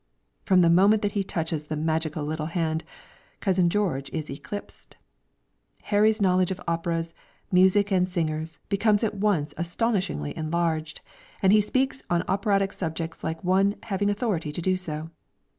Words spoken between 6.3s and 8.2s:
of operas, music and